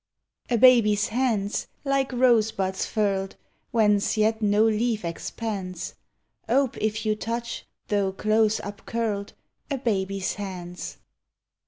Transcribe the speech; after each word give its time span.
A 0.49 0.57
baby's 0.57 1.09
hands, 1.09 1.67
like 1.85 2.11
rosebuds 2.11 2.87
furled, 2.87 3.35
Whence 3.69 4.17
yet 4.17 4.41
no 4.41 4.63
leaf 4.63 5.05
expands, 5.05 5.93
Ope 6.49 6.75
if 6.77 7.05
you 7.05 7.15
touch, 7.15 7.67
though 7.87 8.11
close 8.11 8.59
upcurled, 8.61 9.33
A 9.69 9.77
baby's 9.77 10.33
hands. 10.33 10.97